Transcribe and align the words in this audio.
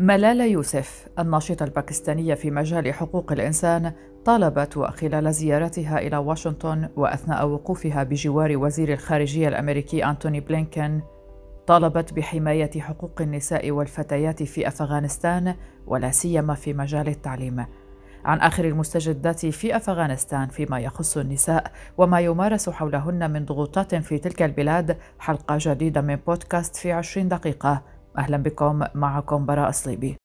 ملالة 0.00 0.44
يوسف 0.44 1.08
الناشطة 1.18 1.64
الباكستانية 1.64 2.34
في 2.34 2.50
مجال 2.50 2.94
حقوق 2.94 3.32
الإنسان 3.32 3.92
طالبت 4.24 4.76
وخلال 4.76 5.34
زيارتها 5.34 5.98
إلى 5.98 6.16
واشنطن 6.16 6.88
وأثناء 6.96 7.46
وقوفها 7.46 8.02
بجوار 8.02 8.56
وزير 8.56 8.92
الخارجية 8.92 9.48
الأمريكي 9.48 10.04
أنتوني 10.04 10.40
بلينكن 10.40 11.00
طالبت 11.66 12.12
بحماية 12.12 12.80
حقوق 12.80 13.20
النساء 13.20 13.70
والفتيات 13.70 14.42
في 14.42 14.68
أفغانستان 14.68 15.54
ولا 15.86 16.10
سيما 16.10 16.54
في 16.54 16.72
مجال 16.74 17.08
التعليم. 17.08 17.64
عن 18.24 18.40
آخر 18.40 18.64
المستجدات 18.64 19.46
في 19.46 19.76
أفغانستان 19.76 20.48
فيما 20.48 20.80
يخص 20.80 21.16
النساء 21.16 21.72
وما 21.96 22.20
يمارس 22.20 22.70
حولهن 22.70 23.30
من 23.30 23.44
ضغوطات 23.44 23.94
في 23.94 24.18
تلك 24.18 24.42
البلاد 24.42 24.96
حلقة 25.18 25.56
جديدة 25.60 26.00
من 26.00 26.16
بودكاست 26.26 26.76
في 26.76 26.92
عشرين 26.92 27.28
دقيقة. 27.28 27.97
أهلا 28.18 28.36
بكم 28.36 28.84
معكم 28.94 29.46
براء 29.46 29.70
صليبي 29.70 30.16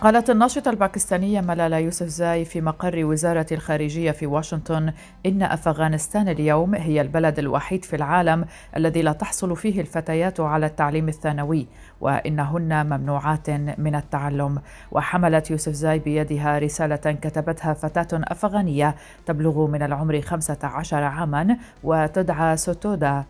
قالت 0.00 0.30
الناشطة 0.30 0.70
الباكستانية 0.70 1.40
ملالة 1.40 1.78
يوسف 1.78 2.06
زاي 2.06 2.44
في 2.44 2.60
مقر 2.60 3.04
وزارة 3.04 3.46
الخارجية 3.52 4.10
في 4.10 4.26
واشنطن 4.26 4.92
إن 5.26 5.42
أفغانستان 5.42 6.28
اليوم 6.28 6.74
هي 6.74 7.00
البلد 7.00 7.38
الوحيد 7.38 7.84
في 7.84 7.96
العالم 7.96 8.44
الذي 8.76 9.02
لا 9.02 9.12
تحصل 9.12 9.56
فيه 9.56 9.80
الفتيات 9.80 10.40
على 10.40 10.66
التعليم 10.66 11.08
الثانوي 11.08 11.66
وإنهن 12.00 12.86
ممنوعات 12.86 13.50
من 13.50 13.94
التعلم. 13.94 14.58
وحملت 14.92 15.50
يوسف 15.50 15.72
زاي 15.72 15.98
بيدها 15.98 16.58
رسالة 16.58 16.96
كتبتها 16.96 17.74
فتاة 17.74 18.20
أفغانية 18.24 18.94
تبلغ 19.26 19.66
من 19.66 19.82
العمر 19.82 20.20
15 20.20 21.02
عاما 21.02 21.56
وتدعى 21.84 22.56
سوتودا 22.56 23.24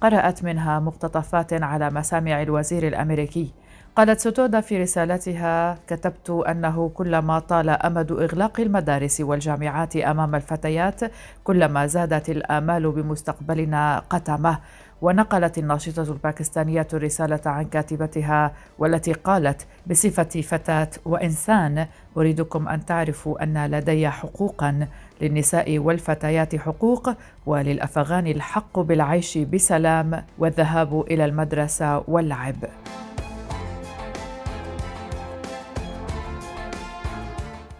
قرأت 0.00 0.44
منها 0.44 0.80
مقتطفات 0.80 1.52
على 1.52 1.90
مسامع 1.90 2.42
الوزير 2.42 2.88
الأمريكي. 2.88 3.63
قالت 3.96 4.20
ستودا 4.20 4.60
في 4.60 4.82
رسالتها 4.82 5.78
كتبت 5.86 6.30
أنه 6.30 6.88
كلما 6.88 7.38
طال 7.38 7.70
أمد 7.70 8.12
إغلاق 8.12 8.60
المدارس 8.60 9.20
والجامعات 9.20 9.96
أمام 9.96 10.34
الفتيات 10.34 11.00
كلما 11.44 11.86
زادت 11.86 12.30
الآمال 12.30 12.90
بمستقبلنا 12.90 14.02
قتمة 14.10 14.58
ونقلت 15.02 15.58
الناشطة 15.58 16.02
الباكستانية 16.02 16.86
الرسالة 16.92 17.40
عن 17.46 17.64
كاتبتها 17.64 18.52
والتي 18.78 19.12
قالت 19.12 19.66
بصفتي 19.86 20.42
فتاة 20.42 20.90
وإنسان 21.04 21.86
أريدكم 22.16 22.68
أن 22.68 22.86
تعرفوا 22.86 23.42
أن 23.42 23.66
لدي 23.66 24.10
حقوقا 24.10 24.88
للنساء 25.20 25.78
والفتيات 25.78 26.56
حقوق 26.56 27.10
وللأفغان 27.46 28.26
الحق 28.26 28.78
بالعيش 28.80 29.38
بسلام 29.38 30.24
والذهاب 30.38 31.00
إلى 31.00 31.24
المدرسة 31.24 32.04
واللعب 32.08 32.56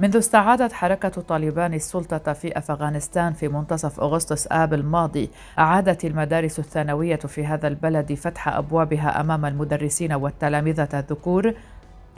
منذ 0.05 0.17
استعادت 0.17 0.73
حركة 0.73 1.09
طالبان 1.09 1.75
السلطة 1.75 2.33
في 2.33 2.59
أفغانستان 2.59 3.33
في 3.33 3.49
منتصف 3.49 4.01
أغسطس 4.01 4.49
آب 4.53 4.75
الماضي 4.75 5.31
أعادت 5.59 6.05
المدارس 6.05 6.59
الثانوية 6.59 7.17
في 7.17 7.47
هذا 7.47 7.69
البلد 7.69 8.15
فتح 8.15 8.49
أبوابها 8.49 9.21
أمام 9.21 9.47
المدرسين 9.47 10.13
والتلامذة 10.13 10.89
الذكور 10.95 11.55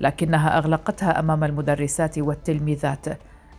لكنها 0.01 0.59
أغلقتها 0.59 1.21
أمام 1.21 1.45
المدرسات 1.45 2.19
والتلميذات. 2.19 3.07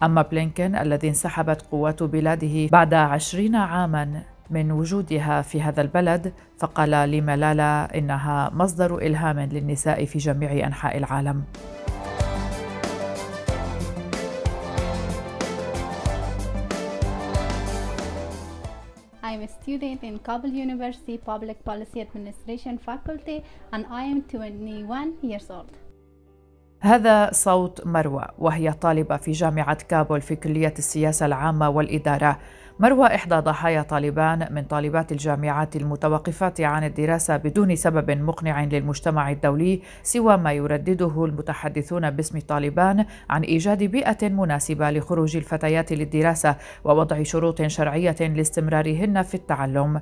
أما 0.03 0.21
بلينكن 0.21 0.75
الذي 0.75 1.09
انسحبت 1.09 1.61
قوات 1.71 2.03
بلاده 2.03 2.67
بعد 2.71 2.93
عشرين 2.93 3.55
عاما 3.55 4.21
من 4.49 4.71
وجودها 4.71 5.41
في 5.41 5.61
هذا 5.61 5.81
البلد 5.81 6.33
فقال 6.59 6.91
لملالة 6.91 7.83
إنها 7.83 8.49
مصدر 8.53 8.97
إلهام 8.97 9.39
للنساء 9.39 10.05
في 10.05 10.19
جميع 10.19 10.67
أنحاء 10.67 10.97
العالم. 10.97 11.43
A 19.47 19.49
student 19.61 19.99
in 20.09 20.15
Kabul 20.27 20.51
University 20.65 21.17
Public 21.31 21.57
Policy 21.69 21.99
Administration 22.07 22.75
faculty 22.87 23.37
and 23.73 23.81
I 24.01 24.03
am 24.13 24.19
21 24.21 25.13
years 25.23 25.49
old. 25.49 25.71
هذا 26.79 27.31
صوت 27.31 27.87
مروى 27.87 28.25
وهي 28.39 28.71
طالبة 28.71 29.17
في 29.17 29.31
جامعة 29.31 29.77
كابول 29.89 30.21
في 30.21 30.35
كلية 30.35 30.73
السياسة 30.77 31.25
العامة 31.25 31.69
والإدارة 31.69 32.39
مروى 32.79 33.07
إحدى 33.07 33.35
ضحايا 33.35 33.81
طالبان 33.81 34.47
من 34.51 34.63
طالبات 34.63 35.11
الجامعات 35.11 35.75
المتوقفات 35.75 36.61
عن 36.61 36.83
الدراسة 36.83 37.37
بدون 37.37 37.75
سبب 37.75 38.11
مقنع 38.11 38.63
للمجتمع 38.63 39.31
الدولي 39.31 39.81
سوى 40.03 40.37
ما 40.37 40.51
يردده 40.51 41.25
المتحدثون 41.25 42.09
باسم 42.09 42.39
طالبان 42.39 43.05
عن 43.29 43.41
إيجاد 43.41 43.83
بيئة 43.83 44.29
مناسبة 44.29 44.91
لخروج 44.91 45.37
الفتيات 45.37 45.93
للدراسة 45.93 46.55
ووضع 46.83 47.23
شروط 47.23 47.61
شرعية 47.61 48.15
لاستمرارهن 48.21 49.21
في 49.21 49.35
التعلم. 49.35 50.01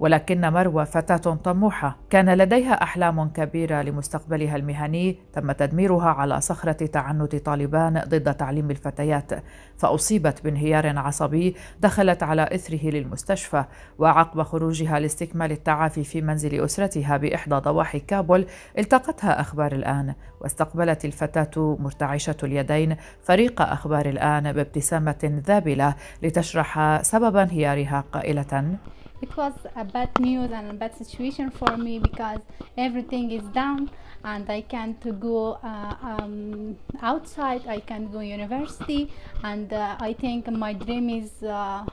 ولكن 0.00 0.40
مروى 0.40 0.86
فتاة 0.86 1.34
طموحة. 1.34 1.96
كان 2.10 2.34
لديها 2.34 2.82
أحلام 2.82 3.28
كبيرة 3.28 3.82
لمستقبلها 3.82 4.56
المهني 4.56 5.18
تم 5.32 5.52
تدميرها 5.52 6.08
على 6.08 6.40
صخرة 6.40 6.86
تعنت 6.86 7.36
طالبان 7.36 8.02
ضد 8.08 8.34
تعليم 8.34 8.70
الفتيات 8.70 9.30
فأصيبت 9.78 10.44
بانهيار 10.44 10.98
عصبي 10.98 11.56
دخلت 11.80 12.22
على 12.22 12.48
إثره 12.54 12.90
للمستشفى 12.90 13.64
وعقب 13.98 14.42
خروجها 14.42 14.98
لاستكمال 14.98 15.52
التعافي 15.52 16.04
في 16.04 16.22
منزل 16.22 16.64
أسرتها 16.64 17.16
بإحدى 17.16 17.54
ضواحي 17.54 18.00
كابول 18.00 18.46
التقتها 18.78 19.40
أخبار 19.40 19.72
الآن. 19.72 20.14
واستقبلت 20.40 21.04
الفتاة 21.04 21.76
مرتعشة 21.80 22.36
اليدين 22.42 22.96
فريق 23.22 23.62
أخبار 23.62 24.06
الآن 24.06 24.52
بابتسامة 24.52 25.42
ذابلة 25.46 25.94
لتشرح 26.22 27.02
سبب 27.02 27.36
انهيارها 27.36 28.04
قائلة 28.12 28.76
it 29.22 29.36
was 29.36 29.54
a 29.74 29.84
bad 29.84 30.10
news 30.20 30.50
and 30.52 30.70
a 30.70 30.74
bad 30.74 30.96
situation 30.96 31.50
for 31.50 31.76
me 31.76 31.98
because 31.98 32.40
everything 32.76 33.30
is 33.30 33.44
down 33.48 33.90
and 34.24 34.48
I 34.50 34.60
can't 34.60 35.20
go 35.20 35.58
uh, 35.62 35.94
um, 36.02 36.76
outside. 37.00 37.66
I 37.66 37.80
can't 37.80 38.12
go 38.12 38.20
university, 38.20 39.12
and 39.44 39.72
uh, 39.72 39.96
I 40.00 40.12
think 40.14 40.50
my 40.50 40.72
dream 40.72 41.08
is 41.08 41.42
uh, 41.42 41.84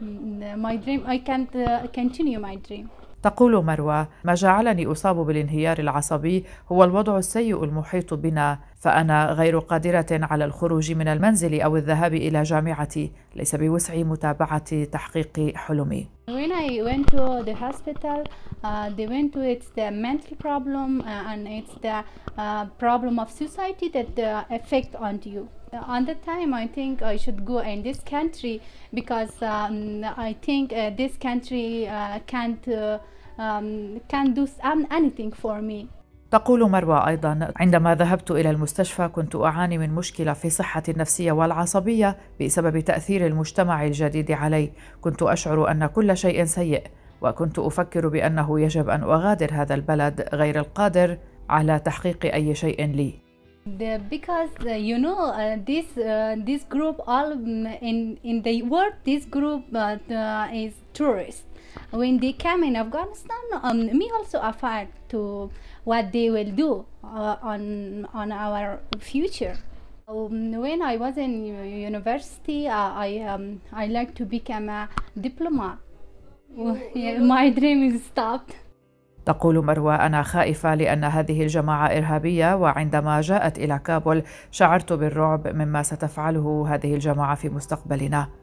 my 0.00 0.76
dream. 0.76 1.04
I 1.06 1.18
can't 1.18 1.54
uh, 1.56 1.86
continue 1.88 2.38
my 2.38 2.56
dream. 2.56 2.90
تقول 3.22 3.64
مروى 3.64 4.06
ما 4.24 4.34
جعلني 4.34 4.86
أصاب 4.86 5.16
بالانهيار 5.16 5.78
العصبي 5.78 6.44
هو 6.72 6.84
الوضع 6.84 7.18
السيء 7.18 7.64
المحيط 7.64 8.14
بنا 8.14 8.58
فأنا 8.76 9.32
غير 9.32 9.58
قادرة 9.58 10.06
على 10.12 10.44
الخروج 10.44 10.92
من 10.92 11.08
المنزل 11.08 11.60
أو 11.60 11.76
الذهاب 11.76 12.14
إلى 12.14 12.42
جامعتي 12.42 13.12
ليس 13.36 13.56
بوسعي 13.56 14.04
متابعة 14.04 14.84
تحقيق 14.84 15.52
حلمي 15.56 16.06
When 16.30 16.52
I 16.52 16.80
went 16.82 17.08
to 17.08 17.42
the 17.44 17.54
hospital, 17.54 18.22
uh, 18.62 18.88
they 18.96 19.06
went 19.06 19.32
to 19.32 19.40
it's 19.40 19.68
the 19.74 19.90
mental 19.90 20.36
problem 20.36 21.00
uh, 21.00 21.32
and 21.32 21.48
it's 21.48 21.74
the 21.82 22.04
uh, 22.38 22.66
problem 22.78 23.18
of 23.18 23.28
society 23.30 23.88
that 23.88 24.16
uh, 24.18 24.44
affect 24.58 24.94
on 24.94 25.20
you. 25.24 25.48
On 25.72 26.04
the 26.04 26.16
time, 26.16 26.52
I 26.52 26.66
think 26.66 27.00
I 27.02 27.16
should 27.16 27.44
go 27.44 27.58
in 27.60 27.82
this 27.82 28.00
country 28.00 28.60
because 28.92 29.40
um, 29.40 30.04
I 30.04 30.34
think 30.42 30.72
uh, 30.72 30.90
this 30.90 31.16
country 31.16 31.86
uh, 31.86 32.18
can't 32.26 32.66
uh, 32.68 32.98
um, 33.38 34.00
can't 34.08 34.34
do 34.34 34.48
anything 34.90 35.32
for 35.32 35.62
me. 35.62 35.88
تقول 36.30 36.70
مروى 36.70 37.06
أيضا 37.06 37.52
عندما 37.56 37.94
ذهبت 37.94 38.30
إلى 38.30 38.50
المستشفى 38.50 39.08
كنت 39.08 39.36
أعاني 39.36 39.78
من 39.78 39.90
مشكلة 39.94 40.32
في 40.32 40.50
صحتي 40.50 40.90
النفسية 40.90 41.32
والعصبية 41.32 42.16
بسبب 42.40 42.80
تأثير 42.80 43.26
المجتمع 43.26 43.84
الجديد 43.84 44.32
علي 44.32 44.72
كنت 45.00 45.22
أشعر 45.22 45.70
أن 45.70 45.86
كل 45.86 46.16
شيء 46.16 46.44
سيء 46.44 46.82
وكنت 47.22 47.58
أفكر 47.58 48.08
بأنه 48.08 48.60
يجب 48.60 48.88
أن 48.88 49.02
أغادر 49.02 49.50
هذا 49.52 49.74
البلد 49.74 50.28
غير 50.34 50.58
القادر 50.58 51.18
على 51.48 51.78
تحقيق 51.78 52.34
أي 52.34 52.54
شيء 52.54 52.86
لي 52.86 53.29
The, 53.66 54.00
because 54.08 54.50
uh, 54.64 54.72
you 54.72 54.98
know 54.98 55.18
uh, 55.18 55.58
this 55.64 55.96
uh, 55.98 56.36
this 56.38 56.64
group 56.64 56.98
all 57.06 57.30
in 57.32 58.18
in 58.22 58.42
the 58.42 58.62
world 58.62 58.94
this 59.04 59.26
group 59.26 59.64
is 60.52 60.72
tourists 60.94 61.44
when 61.90 62.18
they 62.18 62.32
come 62.32 62.64
in 62.64 62.74
Afghanistan 62.74 63.38
um, 63.62 63.86
me 63.96 64.10
also 64.10 64.40
afraid 64.40 64.88
to 65.10 65.50
what 65.84 66.10
they 66.12 66.30
will 66.30 66.50
do 66.52 66.86
uh, 67.04 67.36
on 67.42 68.06
on 68.14 68.32
our 68.32 68.80
future. 68.98 69.58
Um, 70.08 70.52
when 70.52 70.82
I 70.82 70.96
was 70.96 71.16
in 71.16 71.44
university, 71.44 72.66
uh, 72.66 72.90
I 72.92 73.18
um, 73.18 73.60
I 73.72 73.86
like 73.86 74.14
to 74.16 74.24
become 74.24 74.68
a 74.68 74.88
diplomat. 75.20 75.78
My 76.56 77.50
dream 77.50 77.82
is 77.84 78.04
stopped. 78.04 78.56
تقول 79.26 79.64
مروى 79.64 79.94
أنا 79.94 80.22
خائفة 80.22 80.74
لأن 80.74 81.04
هذه 81.04 81.42
الجماعة 81.42 81.86
إرهابية 81.86 82.56
وعندما 82.56 83.20
جاءت 83.20 83.58
إلى 83.58 83.78
كابول 83.78 84.22
شعرت 84.50 84.92
بالرعب 84.92 85.48
مما 85.48 85.82
ستفعله 85.82 86.74
هذه 86.74 86.94
الجماعة 86.94 87.34
في 87.34 87.48
مستقبلنا. 87.48 88.39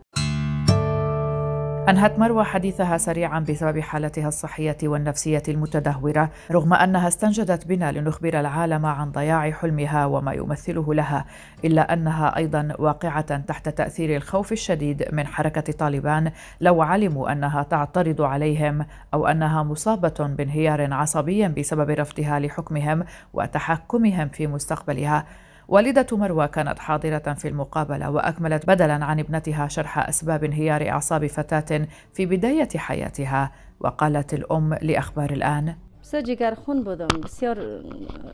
أنهت 1.89 2.19
مروى 2.19 2.43
حديثها 2.43 2.97
سريعا 2.97 3.39
بسبب 3.39 3.79
حالتها 3.79 4.27
الصحية 4.27 4.77
والنفسية 4.83 5.43
المتدهورة 5.47 6.29
رغم 6.51 6.73
أنها 6.73 7.07
استنجدت 7.07 7.67
بنا 7.67 7.91
لنخبر 7.91 8.39
العالم 8.39 8.85
عن 8.85 9.11
ضياع 9.11 9.51
حلمها 9.51 10.05
وما 10.05 10.33
يمثله 10.33 10.93
لها 10.93 11.25
إلا 11.65 11.93
أنها 11.93 12.37
أيضا 12.37 12.67
واقعة 12.79 13.37
تحت 13.37 13.69
تأثير 13.69 14.15
الخوف 14.15 14.51
الشديد 14.51 15.05
من 15.11 15.27
حركة 15.27 15.73
طالبان 15.73 16.31
لو 16.61 16.81
علموا 16.81 17.31
أنها 17.31 17.63
تعترض 17.63 18.21
عليهم 18.21 18.85
أو 19.13 19.27
أنها 19.27 19.63
مصابة 19.63 20.15
بانهيار 20.19 20.93
عصبي 20.93 21.47
بسبب 21.47 21.89
رفضها 21.89 22.39
لحكمهم 22.39 23.03
وتحكمهم 23.33 24.29
في 24.29 24.47
مستقبلها. 24.47 25.25
والدة 25.67 26.17
مروى 26.17 26.47
كانت 26.47 26.79
حاضرة 26.79 27.33
في 27.33 27.47
المقابلة 27.47 28.11
وأكملت 28.11 28.65
بدلا 28.65 29.05
عن 29.05 29.19
ابنتها 29.19 29.67
شرح 29.67 30.09
أسباب 30.09 30.43
انهيار 30.43 30.89
أعصاب 30.89 31.27
فتاة 31.27 31.87
في 32.13 32.25
بداية 32.25 32.69
حياتها. 32.77 33.51
وقالت 33.79 34.33
الأم 34.33 34.73
لأخبار 34.73 35.31
الآن 35.31 35.75
بسیار 36.01 36.23
جگر 36.23 36.55
خون 36.55 36.83
بودم 36.83 37.07
بسیار 37.23 37.57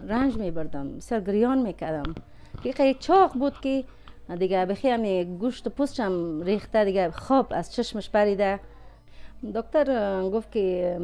رنج 0.08 0.38
می 0.38 0.52
بردم 0.52 0.98
بسیار 0.98 1.22
گریان 1.22 1.62
می 1.62 1.74
کردم. 1.74 2.16
یک 2.66 3.00
چاق 3.00 3.34
بود 3.34 3.60
که 3.62 3.84
دیگه 4.40 4.66
بیخی 4.66 4.90
همی 4.90 5.38
گوشت 5.40 5.68
و 5.68 5.70
پوستشم 5.70 6.42
ریخته 6.42 6.86
دیگه 6.86 7.12
خواب 7.12 7.48
از 7.56 7.74
چشمش 7.74 8.10
پریده. 8.10 8.60
دکتر 9.56 9.86
گفت 10.30 10.52
که 10.52 10.98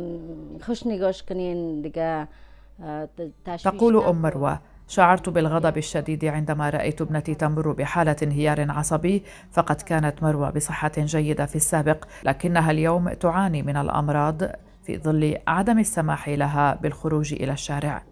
خوش 0.62 0.88
نگاش 0.88 1.24
کنین 1.24 1.82
دیگه 1.82 2.28
تقول 3.46 3.96
أم 3.96 4.16
مروة 4.16 4.60
شعرت 4.90 5.30
بالغضب 5.30 5.78
الشديد 5.78 6.26
عندما 6.26 6.70
رأيت 6.70 7.02
ابنتي 7.02 7.36
تمر 7.36 7.72
بحالة 7.72 8.16
انهيار 8.24 8.72
عصبي 8.72 9.24
فقد 9.52 9.82
كانت 9.82 10.24
مروى 10.24 10.52
بصحة 10.52 10.92
جيدة 10.98 11.46
في 11.46 11.56
السابق 11.56 12.06
لكنها 12.24 12.72
اليوم 12.72 13.10
تعاني 13.14 13.62
من 13.62 13.78
الأمراض 13.78 14.42
في 14.84 14.98
ظل 14.98 15.38
عدم 15.48 15.80
السماح 15.80 16.30
لها 16.30 16.76
بالخروج 16.82 17.34
إلى 17.34 17.52
الشارع. 17.52 18.04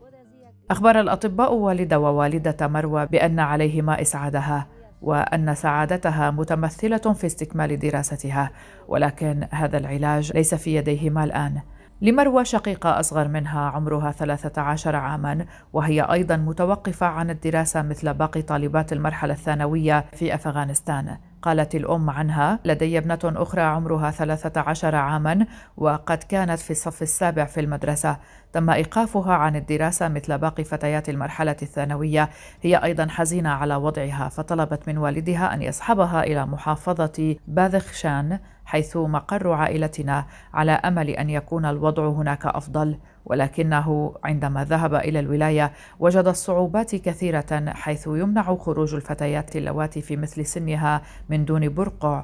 أخبر 0.71 0.99
الأطباء 0.99 1.53
والد 1.53 1.93
ووالدة 1.93 2.67
مروى 2.67 3.05
بأن 3.05 3.39
عليهما 3.39 4.01
إسعادها 4.01 4.67
وأن 5.01 5.55
سعادتها 5.55 6.31
متمثلة 6.31 7.13
في 7.13 7.27
استكمال 7.27 7.79
دراستها 7.79 8.51
ولكن 8.87 9.47
هذا 9.51 9.77
العلاج 9.77 10.31
ليس 10.31 10.55
في 10.55 10.75
يديهما 10.75 11.23
الآن. 11.23 11.61
لمروى 12.01 12.45
شقيقة 12.45 12.99
أصغر 12.99 13.27
منها 13.27 13.61
عمرها 13.61 14.11
13 14.11 14.95
عاما 14.95 15.45
وهي 15.73 16.01
أيضا 16.01 16.37
متوقفة 16.37 17.05
عن 17.05 17.29
الدراسة 17.29 17.81
مثل 17.81 18.13
باقي 18.13 18.41
طالبات 18.41 18.93
المرحلة 18.93 19.33
الثانوية 19.33 20.05
في 20.13 20.35
أفغانستان. 20.35 21.17
قالت 21.41 21.75
الأم 21.75 22.09
عنها 22.09 22.59
لدي 22.65 22.97
ابنة 22.97 23.19
أخرى 23.23 23.61
عمرها 23.61 24.11
13 24.11 24.95
عاما 24.95 25.45
وقد 25.77 26.17
كانت 26.17 26.59
في 26.59 26.71
الصف 26.71 27.01
السابع 27.01 27.45
في 27.45 27.59
المدرسة. 27.59 28.17
تم 28.53 28.69
إيقافها 28.69 29.33
عن 29.33 29.55
الدراسة 29.55 30.07
مثل 30.07 30.37
باقي 30.37 30.63
فتيات 30.63 31.09
المرحلة 31.09 31.55
الثانوية. 31.61 32.29
هي 32.61 32.75
أيضا 32.75 33.07
حزينة 33.07 33.49
على 33.49 33.75
وضعها 33.75 34.29
فطلبت 34.29 34.87
من 34.87 34.97
والدها 34.97 35.53
أن 35.53 35.61
يصحبها 35.61 36.23
إلى 36.23 36.45
محافظة 36.45 37.35
باذخشان 37.47 38.39
حيث 38.67 38.97
مقر 38.97 39.51
عائلتنا 39.51 40.25
على 40.53 40.71
أمل 40.71 41.09
أن 41.09 41.29
يكون 41.29 41.65
الوضع 41.65 42.07
هناك 42.07 42.45
أفضل. 42.45 42.97
ولكنه 43.25 44.15
عندما 44.23 44.63
ذهب 44.63 44.95
إلى 44.95 45.19
الولاية 45.19 45.71
وجد 45.99 46.27
الصعوبات 46.27 46.95
كثيرة 46.95 47.63
حيث 47.67 48.07
يمنع 48.07 48.55
خروج 48.55 48.95
الفتيات 48.95 49.55
اللواتي 49.55 50.01
في 50.01 50.17
مثل 50.17 50.45
سنها 50.45 51.01
من 51.29 51.45
دون 51.45 51.69
برقع. 51.69 52.23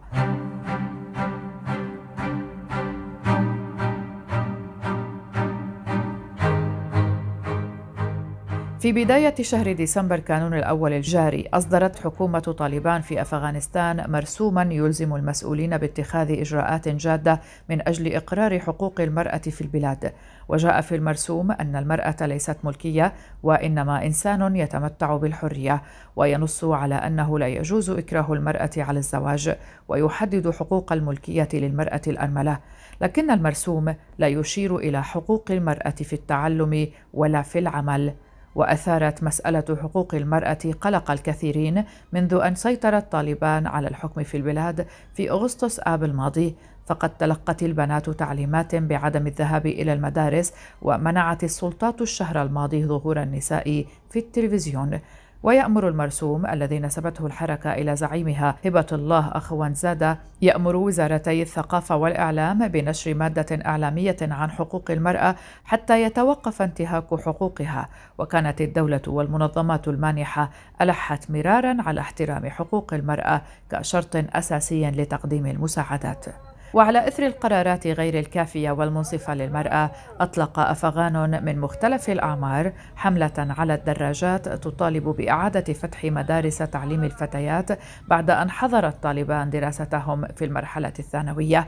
في 8.84 8.92
بداية 8.92 9.36
شهر 9.42 9.72
ديسمبر 9.72 10.20
كانون 10.20 10.54
الأول 10.54 10.94
الجاري. 10.94 11.50
أصدرت 11.54 12.00
حكومة 12.00 12.40
طالبان 12.40 13.02
في 13.02 13.22
أفغانستان 13.22 14.12
مرسوما 14.12 14.68
يلزم 14.72 15.16
المسؤولين 15.16 15.78
باتخاذ 15.78 16.32
إجراءات 16.32 16.90
جادة 16.90 17.42
من 17.70 17.88
أجل 17.88 18.14
إقرار 18.14 18.60
حقوق 18.60 19.02
المرأة 19.02 19.38
في 19.38 19.62
البلاد. 19.62 20.14
وجاء 20.48 20.82
في 20.82 20.96
المرسوم 20.96 21.52
أن 21.52 21.76
المرأة 21.76 22.16
ليست 22.22 22.58
ملكية 22.64 23.14
وإنما 23.44 24.06
إنسان 24.06 24.56
يتمتع 24.56 25.18
بالحرية. 25.18 25.84
وينص 26.16 26.64
على 26.64 26.96
أنه 26.96 27.40
لا 27.40 27.48
يجوز 27.48 27.90
إكراه 27.90 28.34
المرأة 28.34 28.72
على 28.78 29.00
الزواج 29.00 29.56
ويحدد 29.88 30.50
حقوق 30.50 30.94
الملكية 30.94 31.50
للمرأة 31.54 32.02
الأرملة. 32.08 32.60
لكن 33.02 33.32
المرسوم 33.32 33.96
لا 34.18 34.28
يشير 34.28 34.78
إلى 34.78 35.04
حقوق 35.04 35.52
المرأة 35.52 35.90
في 35.90 36.14
التعلم 36.14 36.88
ولا 37.14 37.42
في 37.42 37.60
العمل. 37.60 38.14
وأثارت 38.56 39.24
مسألة 39.24 39.78
حقوق 39.82 40.16
المرأة 40.16 40.60
قلق 40.82 41.12
الكثيرين 41.12 41.84
منذ 42.14 42.34
أن 42.34 42.56
سيطرت 42.56 43.12
طالبان 43.12 43.68
على 43.68 43.88
الحكم 43.88 44.24
في 44.24 44.38
البلاد 44.38 44.88
في 45.14 45.32
أغسطس 45.32 45.80
آب 45.84 46.04
الماضي. 46.04 46.56
فقد 46.86 47.18
تلقت 47.18 47.64
البنات 47.64 48.10
تعليمات 48.10 48.76
بعدم 48.76 49.28
الذهاب 49.28 49.66
إلى 49.66 49.94
المدارس 49.94 50.54
ومنعت 50.82 51.44
السلطات 51.44 52.02
الشهر 52.02 52.42
الماضي 52.42 52.86
ظهور 52.86 53.22
النساء 53.22 53.86
في 54.10 54.20
التلفزيون. 54.20 55.00
ويأمر 55.44 55.88
المرسوم 55.88 56.46
الذي 56.46 56.80
نسبته 56.80 57.26
الحركة 57.26 57.74
إلى 57.74 57.96
زعيمها 57.96 58.56
هبة 58.66 58.86
الله 58.92 59.28
أخوان 59.28 59.74
زادة 59.74 60.18
يأمر 60.42 60.76
وزارتي 60.76 61.42
الثقافة 61.42 61.96
والإعلام 61.96 62.68
بنشر 62.68 63.14
مادة 63.14 63.66
إعلامية 63.66 64.18
عن 64.22 64.52
حقوق 64.52 64.92
المرأة 64.92 65.36
حتى 65.64 66.04
يتوقف 66.04 66.62
انتهاك 66.62 67.22
حقوقها. 67.22 67.90
وكانت 68.18 68.62
الدولة 68.62 69.02
والمنظمات 69.08 69.88
المانحة 69.88 70.50
ألحت 70.82 71.32
مرارا 71.32 71.78
على 71.80 72.02
احترام 72.02 72.50
حقوق 72.50 72.94
المرأة 72.94 73.42
كشرط 73.72 74.16
أساسي 74.16 74.92
لتقديم 74.92 75.46
المساعدات. 75.46 76.26
وعلى 76.74 77.08
إثر 77.08 77.26
القرارات 77.26 77.88
غير 77.88 78.20
الكافية 78.20 78.72
والمنصفة 78.72 79.34
للمرأة 79.34 79.92
أطلق 80.20 80.60
أفغان 80.60 81.46
من 81.46 81.60
مختلف 81.60 82.10
الأعمار 82.10 82.74
حملة 82.96 83.32
على 83.38 83.74
الدراجات 83.74 84.50
تطالب 84.50 85.04
بإعادة 85.04 85.74
فتح 85.74 86.04
مدارس 86.06 86.58
تعليم 86.58 87.04
الفتيات 87.04 87.80
بعد 88.08 88.30
أن 88.30 88.50
حظرت 88.52 89.04
طالبان 89.04 89.50
دراستهم 89.50 90.26
في 90.28 90.46
المرحلة 90.46 90.94
الثانوية. 91.00 91.68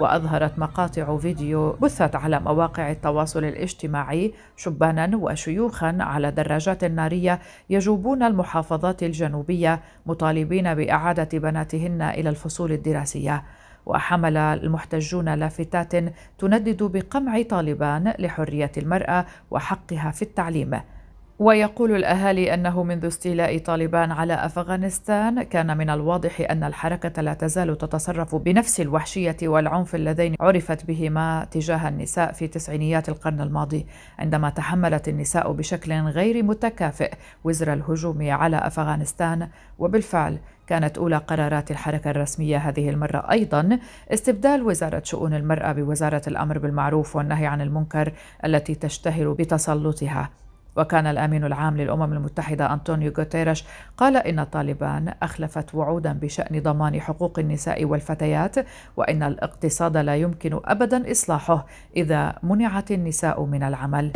وأظهرت 0.00 0.58
مقاطع 0.58 1.16
فيديو 1.16 1.72
بثت 1.72 2.16
على 2.16 2.40
مواقع 2.40 2.90
التواصل 2.90 3.44
الاجتماعي 3.44 4.34
شبانا 4.56 5.16
وشيوخا 5.16 5.96
على 6.00 6.30
دراجات 6.30 6.84
نارية 6.84 7.38
يجوبون 7.70 8.22
المحافظات 8.22 9.02
الجنوبية 9.02 9.80
مطالبين 10.06 10.74
بإعادة 10.74 11.38
بناتهن 11.38 12.02
إلى 12.02 12.28
الفصول 12.28 12.72
الدراسية. 12.72 13.42
وحمل 13.86 14.36
المحتجون 14.36 15.34
لافتات 15.34 15.92
تندد 16.38 16.82
بقمع 16.82 17.42
طالبان 17.42 18.14
لحرية 18.18 18.72
المرأة 18.76 19.26
وحقها 19.50 20.10
في 20.10 20.22
التعليم. 20.22 20.80
ويقول 21.38 21.96
الأهالي 21.96 22.54
أنه 22.54 22.82
منذ 22.82 23.06
استيلاء 23.06 23.58
طالبان 23.58 24.12
على 24.12 24.34
أفغانستان 24.34 25.42
كان 25.42 25.76
من 25.76 25.90
الواضح 25.90 26.46
أن 26.50 26.64
الحركة 26.64 27.22
لا 27.22 27.34
تزال 27.34 27.78
تتصرف 27.78 28.34
بنفس 28.34 28.80
الوحشية 28.80 29.36
والعنف 29.42 29.94
اللذين 29.94 30.34
عرفت 30.40 30.86
بهما 30.86 31.46
تجاه 31.50 31.88
النساء 31.88 32.32
في 32.32 32.46
تسعينيات 32.46 33.08
القرن 33.08 33.40
الماضي 33.40 33.86
عندما 34.18 34.50
تحملت 34.50 35.08
النساء 35.08 35.52
بشكل 35.52 35.92
غير 35.92 36.42
متكافئ 36.42 37.12
وزر 37.44 37.72
الهجوم 37.72 38.30
على 38.30 38.56
أفغانستان. 38.56 39.48
وبالفعل 39.78 40.38
كانت 40.66 40.98
أولى 40.98 41.16
قرارات 41.16 41.70
الحركة 41.70 42.10
الرسمية 42.10 42.56
هذه 42.56 42.90
المرة 42.90 43.30
أيضا 43.30 43.78
استبدال 44.12 44.62
وزارة 44.62 45.02
شؤون 45.04 45.34
المرأة 45.34 45.72
بوزارة 45.72 46.22
الأمر 46.26 46.58
بالمعروف 46.58 47.16
والنهي 47.16 47.46
عن 47.46 47.60
المنكر 47.60 48.12
التي 48.44 48.74
تشتهر 48.74 49.32
بتسلطها. 49.32 50.30
وكان 50.78 51.06
الأمين 51.06 51.44
العام 51.44 51.76
للأمم 51.76 52.12
المتحدة 52.12 52.72
أنطونيو 52.72 53.12
غوتيريش 53.18 53.64
قال 53.96 54.16
إن 54.16 54.44
طالبان 54.44 55.14
أخلفت 55.22 55.74
وعودا 55.74 56.12
بشأن 56.12 56.62
ضمان 56.62 57.00
حقوق 57.00 57.38
النساء 57.38 57.84
والفتيات 57.84 58.56
وإن 58.96 59.22
الاقتصاد 59.22 59.96
لا 59.96 60.16
يمكن 60.16 60.60
ابدا 60.64 61.10
إصلاحه 61.10 61.66
إذا 61.96 62.34
منعت 62.42 62.90
النساء 62.90 63.44
من 63.44 63.62
العمل. 63.62 64.12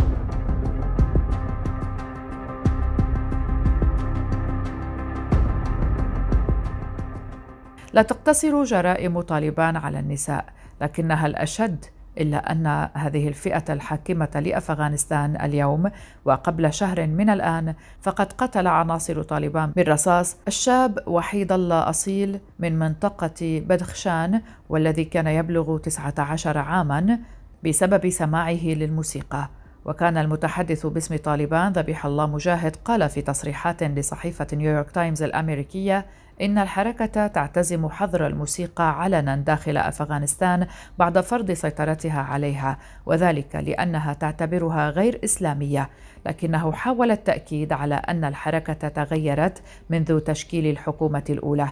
لا 7.93 8.03
تقتصر 8.03 8.65
جرائم 8.65 9.21
طالبان 9.21 9.77
على 9.77 9.99
النساء 9.99 10.45
لكنها 10.81 11.27
الأشد 11.27 11.85
إلا 12.21 12.53
أن 12.53 12.89
هذه 12.95 13.29
الفئة 13.29 13.73
الحاكمة 13.73 14.43
لأفغانستان 14.47 15.41
اليوم 15.41 15.91
وقبل 16.25 16.73
شهر 16.73 17.07
من 17.07 17.31
الآن 17.31 17.75
فقد 18.01 18.33
قتل 18.33 18.67
عناصر 18.67 19.23
طالبان 19.23 19.71
بالرصاص 19.77 20.37
الشاب 20.49 20.99
وحيد 21.07 21.53
الله 21.53 21.91
أصيل 21.91 22.41
من 22.59 22.79
منطقة 22.79 23.63
بدخشان 23.69 24.43
والذي 24.69 25.05
كان 25.05 25.27
يبلغ 25.27 25.79
19 25.79 26.59
عاما 26.59 27.19
بسبب 27.65 28.11
سماعه 28.11 28.65
للموسيقى. 28.65 29.49
وكان 29.85 30.17
المتحدث 30.17 30.87
باسم 30.87 31.17
طالبان 31.17 31.73
ذبيح 31.73 32.07
الله 32.07 32.27
مجاهد 32.27 32.77
قال 32.85 33.09
في 33.09 33.23
تصريحات 33.23 33.83
لصحيفة 33.83 34.47
نيويورك 34.53 34.91
تايمز 34.91 35.23
الأمريكية 35.23 36.07
إن 36.41 36.59
الحركة 36.59 37.27
تعتزم 37.27 37.89
حظر 37.89 38.27
الموسيقى 38.27 39.03
علنا 39.03 39.37
داخل 39.37 39.77
أفغانستان 39.77 40.67
بعد 40.99 41.21
فرض 41.21 41.51
سيطرتها 41.51 42.21
عليها 42.21 42.79
وذلك 43.07 43.57
لأنها 43.57 44.13
تعتبرها 44.13 44.91
غير 44.91 45.21
إسلامية. 45.25 45.91
لكنه 46.27 46.73
حاول 46.73 47.11
التأكيد 47.11 47.73
على 47.73 47.95
أن 47.95 48.25
الحركة 48.25 48.89
تغيرت 48.89 49.63
منذ 49.91 50.21
تشكيل 50.21 50.67
الحكومة 50.67 51.25
الأولى. 51.31 51.69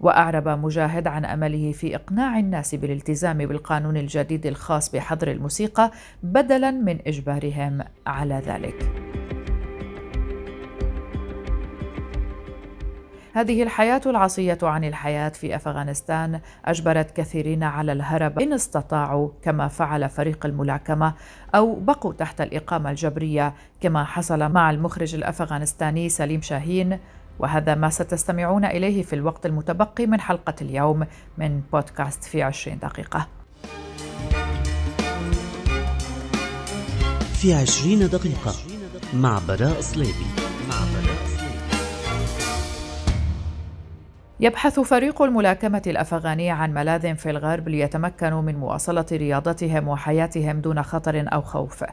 وأعرب 0.00 0.48
مجاهد 0.48 1.06
عن 1.06 1.24
أمله 1.24 1.72
في 1.72 1.96
إقناع 1.96 2.38
الناس 2.38 2.74
بالالتزام 2.74 3.38
بالقانون 3.38 3.96
الجديد 3.96 4.46
الخاص 4.46 4.90
بحظر 4.90 5.30
الموسيقى 5.30 5.90
بدلا 6.22 6.70
من 6.70 6.98
إجبارهم 7.06 7.80
على 8.06 8.42
ذلك. 8.46 8.90
هذه 13.34 13.62
الحياة 13.62 14.00
العصية 14.06 14.58
عن 14.62 14.84
الحياة 14.84 15.28
في 15.28 15.56
أفغانستان 15.56 16.40
أجبرت 16.64 17.16
كثيرين 17.16 17.62
على 17.62 17.92
الهرب 17.92 18.38
إن 18.38 18.52
استطاعوا 18.52 19.28
كما 19.42 19.68
فعل 19.68 20.08
فريق 20.08 20.46
الملاكمة 20.46 21.14
أو 21.54 21.74
بقوا 21.74 22.12
تحت 22.12 22.40
الإقامة 22.40 22.90
الجبرية 22.90 23.54
كما 23.80 24.04
حصل 24.04 24.48
مع 24.48 24.70
المخرج 24.70 25.14
الأفغانستاني 25.14 26.08
سليم 26.08 26.42
شاهين. 26.42 26.98
وهذا 27.38 27.74
ما 27.74 27.90
ستستمعون 27.90 28.64
إليه 28.64 29.02
في 29.02 29.12
الوقت 29.12 29.46
المتبقي 29.46 30.06
من 30.06 30.20
حلقة 30.20 30.54
اليوم 30.62 31.06
من 31.38 31.60
بودكاست 31.72 32.24
في 32.24 32.42
عشرين 32.42 32.78
دقيقة. 32.78 33.26
في 37.34 37.54
عشرين 37.54 38.08
دقيقة 38.08 38.54
مع 39.14 39.40
براء 39.48 39.80
صليبي. 39.80 40.26
مع 40.68 40.76
براء 40.76 41.33
يبحث 44.40 44.80
فريق 44.80 45.22
الملاكمة 45.22 45.82
الأفغاني 45.86 46.50
عن 46.50 46.74
ملاذ 46.74 47.14
في 47.14 47.30
الغرب 47.30 47.68
ليتمكنوا 47.68 48.42
من 48.42 48.54
مواصلة 48.54 49.06
رياضتهم 49.12 49.88
وحياتهم 49.88 50.60
دون 50.60 50.82
خطر 50.82 51.24
أو 51.32 51.42
خوف. 51.42 51.84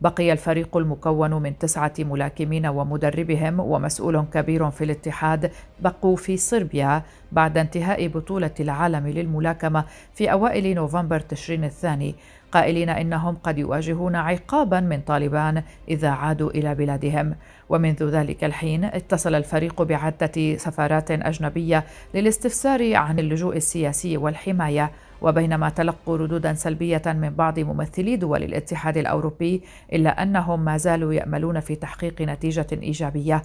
بقي 0.00 0.32
الفريق 0.32 0.76
المكون 0.76 1.34
من 1.42 1.58
تسعة 1.58 1.92
ملاكمين 1.98 2.66
ومدربهم 2.66 3.60
ومسؤول 3.60 4.24
كبير 4.32 4.70
في 4.70 4.84
الاتحاد 4.84 5.50
بقوا 5.80 6.16
في 6.16 6.36
صربيا 6.36 7.02
بعد 7.32 7.58
انتهاء 7.58 8.08
بطولة 8.08 8.54
العالم 8.60 9.06
للملاكمة 9.06 9.84
في 10.14 10.32
أوائل 10.32 10.74
نوفمبر 10.74 11.20
تشرين 11.20 11.64
الثاني 11.64 12.14
قائلين 12.52 12.88
إنهم 12.88 13.36
قد 13.36 13.58
يواجهون 13.58 14.16
عقابا 14.16 14.80
من 14.80 15.00
طالبان 15.00 15.62
إذا 15.88 16.08
عادوا 16.08 16.50
إلى 16.50 16.74
بلادهم 16.74 17.34
ومنذ 17.68 18.04
ذلك 18.04 18.44
الحين 18.44 18.84
اتصل 18.84 19.34
الفريق 19.34 19.82
بعدة 19.82 20.56
سفارات 20.56 21.10
أجنبية 21.10 21.84
للاستفسار 22.14 22.94
عن 22.94 23.18
اللجوء 23.18 23.56
السياسي 23.56 24.16
والحماية 24.16 24.90
وبينما 25.22 25.68
تلقوا 25.68 26.16
ردودا 26.16 26.54
سلبية 26.54 27.02
من 27.06 27.30
بعض 27.30 27.58
ممثلي 27.58 28.16
دول 28.16 28.42
الاتحاد 28.42 28.96
الأوروبي 28.96 29.62
إلا 29.92 30.22
أنهم 30.22 30.64
ما 30.64 30.76
زالوا 30.76 31.14
يأملون 31.14 31.60
في 31.60 31.76
تحقيق 31.76 32.22
نتيجة 32.22 32.66
إيجابية 32.72 33.42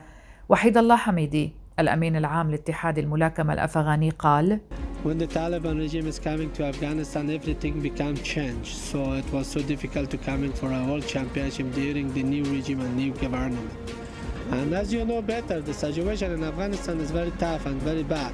وحيد 0.49 0.77
الله 0.77 0.95
حميدي 0.95 1.51
الأمين 1.79 2.15
العام 2.15 2.51
لاتحاد 2.51 2.97
الملاكمة 2.97 3.53
الأفغاني 3.53 4.09
قال 4.09 4.59
When 5.01 5.17
the 5.17 5.27
Taliban 5.27 5.79
regime 5.79 6.07
is 6.07 6.19
coming 6.19 6.51
to 6.51 6.65
Afghanistan, 6.65 7.29
everything 7.29 7.79
became 7.79 8.17
changed. 8.17 8.75
So 8.75 9.13
it 9.13 9.23
was 9.31 9.47
so 9.47 9.61
difficult 9.61 10.09
to 10.11 10.17
coming 10.17 10.51
for 10.51 10.69
a 10.73 10.83
world 10.83 11.07
championship 11.07 11.71
during 11.73 12.13
the 12.13 12.21
new 12.21 12.43
regime 12.43 12.81
and 12.81 12.97
new 12.97 13.13
government. 13.13 13.71
And 14.51 14.73
as 14.73 14.91
you 14.91 15.05
know 15.05 15.21
better, 15.21 15.61
the 15.61 15.73
situation 15.73 16.31
in 16.31 16.43
Afghanistan 16.43 16.99
is 16.99 17.11
very 17.11 17.31
tough 17.37 17.65
and 17.65 17.79
very 17.81 18.03
bad. 18.03 18.33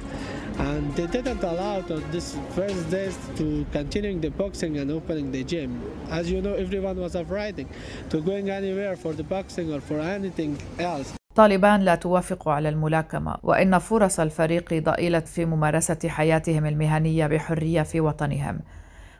And 0.58 0.94
they 0.96 1.06
didn't 1.06 1.42
allow 1.42 1.76
on 1.80 2.02
this 2.10 2.36
first 2.56 2.90
days 2.90 3.16
to 3.38 3.66
continuing 3.72 4.20
the 4.22 4.30
boxing 4.30 4.78
and 4.78 4.90
opening 4.90 5.30
the 5.30 5.44
gym. 5.44 5.70
As 6.10 6.30
you 6.32 6.40
know, 6.40 6.54
everyone 6.54 6.96
was 7.06 7.14
afraid 7.14 7.66
to 8.10 8.16
going 8.22 8.48
anywhere 8.50 8.96
for 8.96 9.12
the 9.12 9.24
boxing 9.24 9.72
or 9.74 9.80
for 9.80 10.00
anything 10.00 10.56
else. 10.78 11.12
طالبان 11.36 11.80
لا 11.80 11.94
توافق 11.94 12.48
على 12.48 12.68
الملاكمه 12.68 13.36
وان 13.42 13.78
فرص 13.78 14.20
الفريق 14.20 14.74
ضئيله 14.74 15.20
في 15.20 15.44
ممارسه 15.44 16.08
حياتهم 16.08 16.66
المهنيه 16.66 17.26
بحريه 17.26 17.82
في 17.82 18.00
وطنهم 18.00 18.60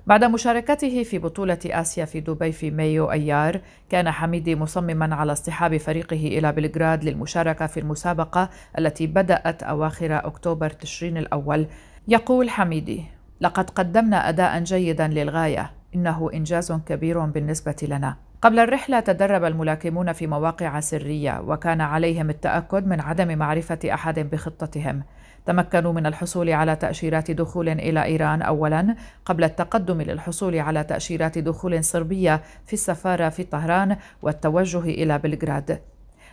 بعد 0.06 0.24
مشاركته 0.24 1.02
في 1.02 1.18
بطولة 1.18 1.58
آسيا 1.66 2.04
في 2.04 2.20
دبي 2.20 2.52
في 2.52 2.70
مايو 2.70 3.12
أيار 3.12 3.60
كان 3.88 4.10
حميدي 4.10 4.56
مصمما 4.56 5.14
على 5.14 5.32
اصطحاب 5.32 5.76
فريقه 5.76 6.16
إلى 6.16 6.52
بلغراد 6.52 7.04
للمشاركة 7.04 7.66
في 7.66 7.80
المسابقة 7.80 8.50
التي 8.78 9.06
بدأت 9.06 9.62
أواخر 9.62 10.26
أكتوبر 10.26 10.70
تشرين 10.70 11.16
الأول 11.16 11.66
يقول 12.08 12.50
حميدي 12.50 13.04
لقد 13.40 13.70
قدمنا 13.70 14.28
أداء 14.28 14.60
جيدا 14.60 15.08
للغاية 15.08 15.70
إنه 15.94 16.30
إنجاز 16.34 16.72
كبير 16.72 17.20
بالنسبة 17.20 17.76
لنا 17.82 18.16
قبل 18.42 18.58
الرحلة 18.58 19.00
تدرب 19.00 19.44
الملاكمون 19.44 20.12
في 20.12 20.26
مواقع 20.26 20.80
سرية 20.80 21.40
وكان 21.40 21.80
عليهم 21.80 22.30
التأكد 22.30 22.86
من 22.86 23.00
عدم 23.00 23.38
معرفة 23.38 23.78
أحد 23.84 24.18
بخطتهم. 24.18 25.02
تمكنوا 25.46 25.92
من 25.92 26.06
الحصول 26.06 26.50
على 26.50 26.76
تأشيرات 26.76 27.30
دخول 27.30 27.68
إلى 27.68 28.04
إيران 28.04 28.42
أولاً 28.42 28.96
قبل 29.24 29.44
التقدم 29.44 30.02
للحصول 30.02 30.58
على 30.58 30.84
تأشيرات 30.84 31.38
دخول 31.38 31.84
صربية 31.84 32.42
في 32.66 32.72
السفارة 32.72 33.28
في 33.28 33.42
طهران 33.42 33.96
والتوجه 34.22 34.80
إلى 34.80 35.18
بلغراد. 35.18 35.80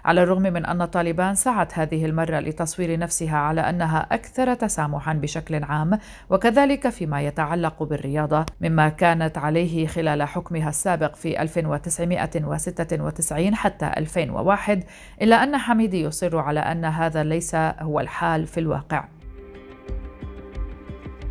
على 0.06 0.24
الرغم 0.24 0.42
من 0.42 0.66
أن 0.66 0.86
طالبان 0.86 1.36
سعت 1.36 1.80
هذه 1.80 2.06
المرة 2.06 2.40
لتصوير 2.40 3.00
نفسها 3.00 3.38
على 3.38 3.62
أنها 3.62 4.08
أكثر 4.12 4.54
تسامحا 4.54 5.14
بشكل 5.14 5.64
عام 5.64 6.00
وكذلك 6.30 6.90
فيما 6.90 7.22
يتعلق 7.22 7.84
بالرياضة 7.84 8.46
مما 8.62 8.90
كانت 8.90 9.38
عليه 9.38 9.88
خلال 9.88 10.24
حكمها 10.24 10.70
السابق 10.70 11.16
في 11.16 11.42
1996 11.42 13.56
حتى 13.56 13.92
2001 13.98 14.84
إلا 15.22 15.44
أن 15.44 15.58
حميدي 15.58 16.02
يصر 16.02 16.38
على 16.38 16.60
أن 16.60 16.86
هذا 16.86 17.24
ليس 17.24 17.56
هو 17.56 18.00
الحال 18.00 18.48
في 18.48 18.60
الواقع. 18.60 19.06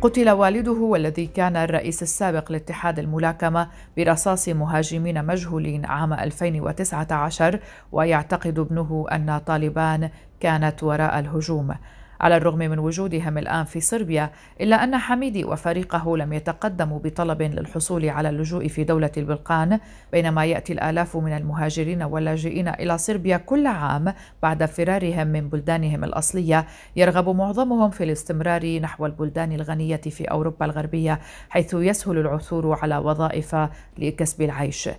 قتل 0.03 0.29
والده 0.29 0.71
والذي 0.71 1.27
كان 1.27 1.55
الرئيس 1.55 2.03
السابق 2.03 2.51
لاتحاد 2.51 2.99
الملاكمة 2.99 3.67
برصاص 3.97 4.49
مهاجمين 4.49 5.25
مجهولين 5.25 5.85
عام 5.85 6.13
2019 6.13 7.59
ويعتقد 7.91 8.59
ابنه 8.59 9.05
أن 9.11 9.37
طالبان 9.37 10.09
كانت 10.39 10.83
وراء 10.83 11.19
الهجوم. 11.19 11.75
على 12.23 12.37
الرغم 12.37 12.57
من 12.57 12.79
وجودهم 12.79 13.37
الآن 13.37 13.65
في 13.65 13.79
صربيا 13.79 14.31
إلا 14.61 14.83
أن 14.83 14.97
حميدي 14.97 15.45
وفريقه 15.45 16.17
لم 16.17 16.33
يتقدموا 16.33 16.99
بطلب 16.99 17.41
للحصول 17.41 18.09
على 18.09 18.29
اللجوء 18.29 18.67
في 18.67 18.83
دولة 18.83 19.11
البلقان 19.17 19.79
بينما 20.11 20.45
يأتي 20.45 20.73
الآلاف 20.73 21.17
من 21.17 21.37
المهاجرين 21.37 22.03
واللاجئين 22.03 22.67
إلى 22.67 22.97
صربيا 22.97 23.37
كل 23.37 23.67
عام 23.67 24.13
بعد 24.43 24.65
فرارهم 24.65 25.27
من 25.27 25.49
بلدانهم 25.49 26.03
الأصلية. 26.03 26.65
يرغب 26.95 27.29
معظمهم 27.29 27.89
في 27.89 28.03
الاستمرار 28.03 28.79
نحو 28.79 29.05
البلدان 29.05 29.51
الغنية 29.51 29.95
في 29.95 30.23
أوروبا 30.23 30.65
الغربية 30.65 31.19
حيث 31.49 31.73
يسهل 31.73 32.17
العثور 32.17 32.79
على 32.81 32.97
وظائف 32.97 33.55
لكسب 33.97 34.41
العيش. 34.41 34.89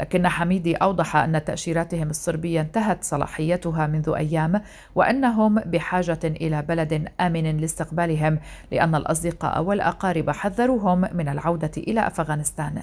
لكن 0.00 0.28
حميدي 0.28 0.74
أوضح 0.74 1.16
أن 1.16 1.44
تأشيراتهم 1.44 2.10
الصربية 2.10 2.60
انتهت 2.60 3.04
صلاحيتها 3.04 3.86
منذ 3.86 4.12
أيام 4.16 4.60
وأنهم 4.94 5.54
بحاجة 5.54 6.18
إلى 6.24 6.62
بلد 6.62 7.08
آمن 7.20 7.56
لاستقبالهم 7.56 8.38
لأن 8.72 8.94
الأصدقاء 8.94 9.62
والأقارب 9.62 10.30
حذروهم 10.30 11.00
من 11.12 11.28
العودة 11.28 11.70
إلى 11.76 12.06
أفغانستان. 12.06 12.82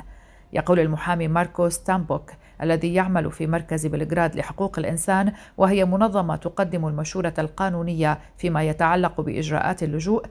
يقول 0.53 0.79
المحامي 0.79 1.27
ماركوس 1.27 1.83
تامبوك 1.83 2.31
الذي 2.61 2.93
يعمل 2.93 3.31
في 3.31 3.47
مركز 3.47 3.85
بلغراد 3.85 4.35
لحقوق 4.35 4.79
الإنسان 4.79 5.31
وهي 5.57 5.85
منظمة 5.85 6.35
تقدم 6.35 6.87
المشورة 6.87 7.33
القانونية 7.39 8.19
فيما 8.37 8.63
يتعلق 8.63 9.21
بإجراءات 9.21 9.83
اللجوء 9.83 10.25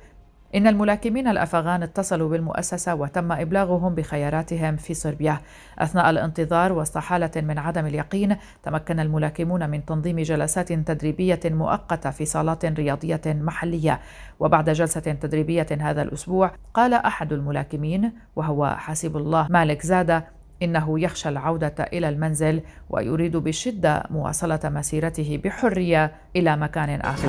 إن 0.55 0.67
الملاكمين 0.67 1.29
الأفغان 1.29 1.83
اتصلوا 1.83 2.29
بالمؤسسة 2.29 2.95
وتم 2.95 3.33
إبلاغهم 3.33 3.95
بخياراتهم 3.95 4.77
في 4.77 4.95
صربيا 4.95 5.41
أثناء 5.79 6.11
الانتظار 6.11 6.73
وسط 6.73 6.99
حالة 6.99 7.31
من 7.37 7.59
عدم 7.59 7.87
اليقين 7.87 8.37
تمكن 8.63 9.01
الملاكمون 9.01 9.71
من 9.71 9.85
تنظيم 9.85 10.21
جلسات 10.21 10.73
تدريبية 10.73 11.41
مؤقتة 11.45 12.11
في 12.11 12.25
صالات 12.25 12.65
رياضية 12.65 13.21
محلية 13.27 14.01
وبعد 14.41 14.71
جلسة 14.71 15.01
تدريبية 15.01 15.67
هذا 15.81 16.03
الأسبوع 16.03 16.51
قال 16.75 16.95
أحد 16.95 17.33
الملاكمين 17.33 18.13
وهو 18.37 18.77
حسيب 18.79 19.17
الله 19.17 19.47
مالك 19.51 19.83
زادة 19.87 20.37
إنه 20.63 21.01
يخشى 21.01 21.29
العودة 21.29 21.75
إلى 21.93 22.09
المنزل 22.09 22.61
ويريد 22.91 23.37
بشدة 23.37 24.03
مواصلة 24.11 24.61
مسيرته 24.65 25.41
بحرية 25.45 26.13
إلى 26.37 26.57
مكان 26.57 27.01
آخر. 27.01 27.29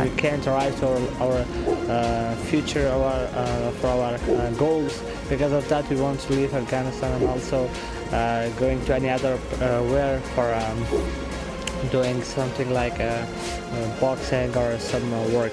We 1.87 1.87
can't 1.87 1.89
arrive 1.89 1.89
to 1.89 1.91
our, 1.91 1.97
our 1.97 2.33
uh, 2.33 2.37
future, 2.37 2.89
our, 2.89 3.13
uh, 3.13 3.71
for 3.71 3.87
our 3.89 4.15
uh, 4.15 4.51
goals. 4.51 5.03
Because 5.29 5.53
of 5.53 5.69
that, 5.69 5.89
we 5.89 5.97
want 5.97 6.21
to 6.21 6.33
leave 6.33 6.55
Afghanistan 6.55 7.13
and 7.13 7.31
also 7.31 7.69
uh, 8.13 8.49
going 8.59 8.85
to 8.85 8.95
any 8.95 9.11
other 9.11 9.35
uh, 9.35 9.83
where 9.83 10.21
for 10.21 10.55
um, 10.55 11.91
doing 11.91 12.23
something 12.23 12.73
like 12.73 13.01
uh, 13.01 13.05
uh, 13.05 14.01
boxing 14.01 14.57
or 14.57 14.79
some 14.79 15.13
uh, 15.13 15.29
work. 15.29 15.53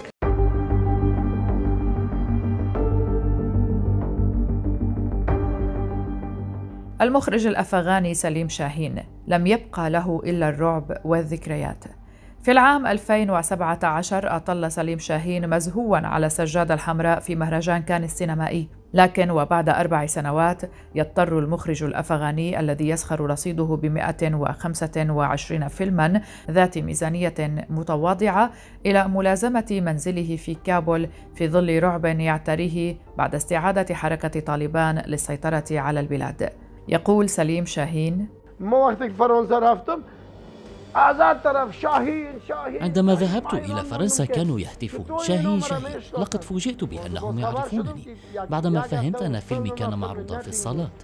المخرج 7.01 7.48
الأفغاني 7.48 8.13
سليم 8.13 8.50
شاهين 8.50 9.03
لم 9.27 9.48
يبقى 9.48 9.89
له 9.89 10.22
إلا 10.25 10.50
الرعب 10.50 10.98
والذكريات 11.05 11.84
في 12.44 12.52
العام 12.52 12.86
2017 12.86 14.36
أطل 14.36 14.72
سليم 14.72 14.98
شاهين 14.98 15.50
مزهوا 15.50 15.98
على 15.98 16.26
السجادة 16.26 16.74
الحمراء 16.74 17.20
في 17.20 17.36
مهرجان 17.36 17.82
كان 17.82 18.04
السينمائي. 18.04 18.68
لكن 18.94 19.30
وبعد 19.30 19.68
أربع 19.68 20.06
سنوات 20.06 20.62
يضطر 20.94 21.38
المخرج 21.38 21.82
الأفغاني 21.82 22.60
الذي 22.60 22.88
يسخر 22.88 23.20
رصيده 23.20 23.64
ب 23.64 23.86
125 23.86 25.68
فيلما 25.68 26.20
ذات 26.50 26.78
ميزانية 26.78 27.66
متواضعة 27.70 28.50
إلى 28.86 29.08
ملازمة 29.08 29.80
منزله 29.86 30.36
في 30.36 30.54
كابول 30.54 31.08
في 31.34 31.48
ظل 31.48 31.82
رعب 31.82 32.04
يعتريه 32.04 32.96
بعد 33.18 33.34
استعادة 33.34 33.94
حركة 33.94 34.40
طالبان 34.40 35.02
للسيطرة 35.06 35.64
على 35.70 36.00
البلاد. 36.00 36.50
يقول 36.88 37.28
سليم 37.28 37.64
شاهين 37.64 38.28
عندما 42.80 43.14
ذهبت 43.14 43.54
إلى 43.54 43.84
فرنسا 43.84 44.24
كانوا 44.24 44.60
يهتفون 44.60 45.18
شاهين 45.18 45.60
شاهين. 45.60 46.00
لقد 46.18 46.44
فوجئت 46.44 46.84
بأنهم 46.84 47.38
يعرفونني. 47.38 48.16
بعدما 48.50 48.80
فهمت 48.80 49.22
أن 49.22 49.40
فيلمي 49.40 49.70
كان 49.70 49.98
معروضا 49.98 50.38
في 50.38 50.48
الصالات. 50.48 51.02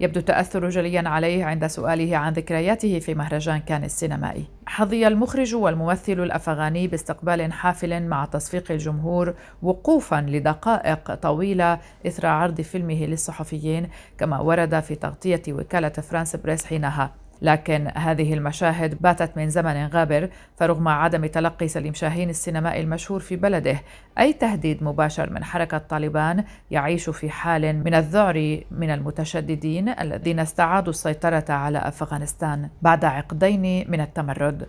يبدو 0.00 0.20
التأثر 0.20 0.68
جليا 0.68 1.08
عليه 1.08 1.44
عند 1.44 1.66
سؤاله 1.66 2.16
عن 2.16 2.32
ذكرياته 2.32 2.98
في 2.98 3.14
مهرجان 3.14 3.58
كان 3.58 3.84
السينمائي. 3.84 4.55
حظي 4.66 5.06
المخرج 5.06 5.54
والممثل 5.54 6.12
الأفغاني 6.12 6.88
باستقبال 6.88 7.52
حافل 7.52 8.02
مع 8.02 8.24
تصفيق 8.24 8.70
الجمهور 8.70 9.34
وقوفا 9.62 10.26
لدقائق 10.28 11.14
طويلة 11.14 11.78
إثر 12.06 12.26
عرض 12.26 12.60
فيلمه 12.60 13.06
للصحفيين 13.06 13.88
كما 14.18 14.40
ورد 14.40 14.80
في 14.80 14.94
تغطية 14.94 15.42
وكالة 15.48 15.88
فرانس 15.88 16.36
بريس 16.36 16.66
حينها. 16.66 17.25
لكن 17.42 17.90
هذه 17.96 18.34
المشاهد 18.34 19.02
باتت 19.02 19.36
من 19.36 19.50
زمن 19.50 19.86
غابر 19.86 20.30
فرغم 20.56 20.88
عدم 20.88 21.26
تلقي 21.26 21.68
سليم 21.68 21.94
شاهين 21.94 22.30
السينمائي 22.30 22.80
المشهور 22.80 23.20
في 23.20 23.36
بلده 23.36 23.80
أي 24.18 24.32
تهديد 24.32 24.84
مباشر 24.84 25.30
من 25.30 25.44
حركة 25.44 25.78
طالبان 25.78 26.44
يعيش 26.70 27.10
في 27.10 27.30
حال 27.30 27.84
من 27.84 27.94
الذعر 27.94 28.60
من 28.70 28.90
المتشددين 28.90 29.88
الذين 29.88 30.40
استعادوا 30.40 30.90
السيطرة 30.90 31.44
على 31.48 31.78
أفغانستان 31.78 32.68
بعد 32.82 33.04
عقدين 33.04 33.90
من 33.90 34.00
التمرد. 34.00 34.66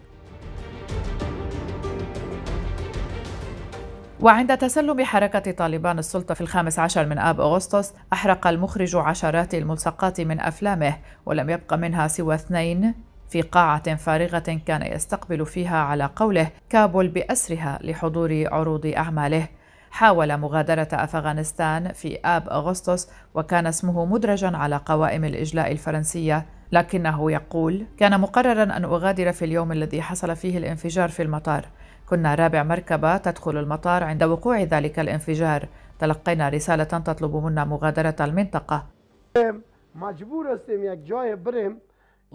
وعند 4.27 4.57
تسلم 4.57 5.03
حركة 5.03 5.51
طالبان 5.51 5.99
السلطة 5.99 6.33
في 6.33 6.41
الخامس 6.41 6.79
عشر 6.79 7.05
من 7.05 7.19
آب 7.19 7.41
أغسطس 7.41 7.93
أحرق 8.13 8.47
المخرج 8.47 8.95
عشرات 8.95 9.55
الملصقات 9.55 10.21
من 10.21 10.39
أفلامه 10.39 10.97
ولم 11.25 11.49
يبق 11.49 11.73
منها 11.73 12.07
سوى 12.07 12.35
اثنين 12.35 12.93
في 13.29 13.41
قاعة 13.41 13.95
فارغة 13.95 14.59
كان 14.65 14.81
يستقبل 14.81 15.45
فيها 15.45 15.77
على 15.77 16.09
قوله 16.15 16.49
كابول 16.69 17.07
بأسرها 17.07 17.79
لحضور 17.81 18.43
عروض 18.51 18.85
أعماله. 18.85 19.47
حاول 19.91 20.37
مغادرة 20.37 20.87
أفغانستان 20.93 21.93
في 21.93 22.19
آب 22.25 22.49
أغسطس 22.49 23.09
وكان 23.33 23.67
اسمه 23.67 24.05
مدرجا 24.05 24.57
على 24.57 24.81
قوائم 24.85 25.25
الإجلاء 25.25 25.71
الفرنسية. 25.71 26.45
لكنه 26.71 27.31
يقول 27.31 27.85
كان 27.97 28.19
مقررا 28.19 28.63
أن 28.63 28.83
أغادر 28.83 29.31
في 29.31 29.45
اليوم 29.45 29.71
الذي 29.71 30.01
حصل 30.01 30.35
فيه 30.35 30.57
الانفجار 30.57 31.09
في 31.09 31.23
المطار. 31.23 31.65
كنا 32.09 32.35
رابع 32.35 32.63
مركبة 32.63 33.17
تدخل 33.17 33.57
المطار 33.57 34.03
عند 34.03 34.23
وقوع 34.23 34.61
ذلك 34.61 34.99
الانفجار. 34.99 35.67
تلقينا 35.99 36.49
رسالة 36.49 36.83
تطلب 36.83 37.35
منا 37.35 37.63
مغادرة 37.65 38.15
المنطقة. 38.21 38.85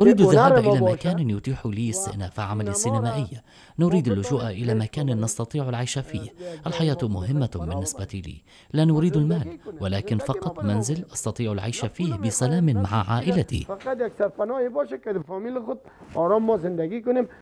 أريد 0.00 0.20
الذهاب 0.20 0.58
إلى 0.58 0.80
مكان 0.80 1.30
يتيح 1.30 1.66
لي 1.66 1.90
استئناف 1.90 2.40
عملي 2.40 2.70
السينمائي 2.70 3.26
نريد 3.78 4.08
اللجوء 4.08 4.46
إلى 4.46 4.74
مكان 4.74 5.20
نستطيع 5.20 5.68
العيش 5.68 5.98
فيه. 5.98 6.34
الحياة 6.66 6.98
مهمة 7.02 7.50
بالنسبة 7.54 8.08
لي. 8.14 8.42
لا 8.72 8.84
نريد 8.84 9.16
المال 9.16 9.58
ولكن 9.80 10.18
فقط 10.18 10.64
منزل 10.64 11.04
أستطيع 11.12 11.52
العيش 11.52 11.84
فيه 11.84 12.14
بسلام 12.14 12.64
مع 12.64 13.12
عائلتي. 13.12 13.66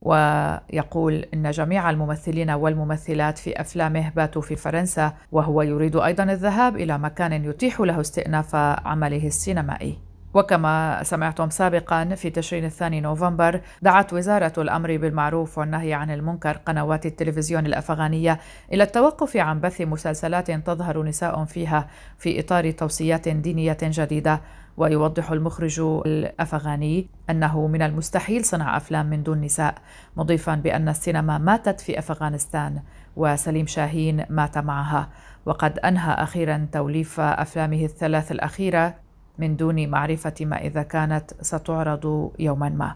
ويقول 0.02 1.14
إن 1.34 1.50
جميع 1.50 1.90
الممثلين 1.90 2.50
والممثلات 2.50 3.38
في 3.38 3.60
أفلامه 3.60 4.10
باتوا 4.16 4.42
في 4.42 4.56
فرنسا 4.56 5.12
وهو 5.32 5.62
يريد 5.62 5.96
أيضا 5.96 6.24
الذهاب 6.24 6.76
إلى 6.76 6.98
مكان 6.98 7.44
يتيح 7.44 7.80
له 7.80 8.00
استئناف 8.00 8.54
عمله 8.54 9.26
السينمائي. 9.26 10.09
وكما 10.34 11.02
سمعتم 11.02 11.50
سابقا 11.50 12.04
في 12.04 12.30
تشرين 12.30 12.64
الثاني 12.64 13.00
نوفمبر 13.00 13.60
دعت 13.82 14.12
وزارة 14.12 14.52
الأمر 14.58 14.96
بالمعروف 14.96 15.58
والنهي 15.58 15.94
عن 15.94 16.10
المنكر 16.10 16.56
قنوات 16.56 17.06
التلفزيون 17.06 17.66
الأفغانية 17.66 18.40
إلى 18.72 18.82
التوقف 18.82 19.36
عن 19.36 19.60
بث 19.60 19.80
مسلسلات 19.80 20.50
تظهر 20.50 21.02
نساء 21.02 21.44
فيها 21.44 21.88
في 22.18 22.40
إطار 22.40 22.70
توصيات 22.70 23.28
دينية 23.28 23.78
جديدة. 23.82 24.40
ويوضح 24.76 25.30
المخرج 25.30 25.80
الأفغاني 25.80 27.08
أنه 27.30 27.66
من 27.66 27.82
المستحيل 27.82 28.44
صنع 28.44 28.76
أفلام 28.76 29.10
من 29.10 29.22
دون 29.22 29.40
نساء 29.40 29.74
مضيفا 30.16 30.54
بأن 30.54 30.88
السينما 30.88 31.38
ماتت 31.38 31.80
في 31.80 31.98
أفغانستان 31.98 32.82
وسليم 33.16 33.66
شاهين 33.66 34.24
مات 34.30 34.58
معها. 34.58 35.08
وقد 35.46 35.78
أنهى 35.78 36.12
أخيرا 36.12 36.66
توليف 36.72 37.20
أفلامه 37.20 37.84
الثلاث 37.84 38.32
الأخيرة 38.32 38.94
من 39.40 39.56
دون 39.56 39.88
معرفة 39.88 40.34
ما 40.40 40.56
إذا 40.56 40.82
كانت 40.82 41.30
ستعرض 41.40 42.32
يوما 42.38 42.68
ما. 42.68 42.94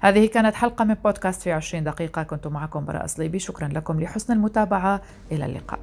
هذه 0.00 0.26
كانت 0.26 0.54
حلقة 0.54 0.84
من 0.84 0.94
بودكاست 0.94 1.42
في 1.42 1.52
عشرين 1.52 1.84
دقيقة. 1.84 2.22
كنت 2.22 2.46
معكم 2.46 2.84
براء 2.84 3.06
صليبي 3.06 3.38
شكرا 3.38 3.68
لكم 3.68 4.00
لحسن 4.00 4.32
المتابعة. 4.32 5.00
إلى 5.32 5.46
اللقاء. 5.46 5.80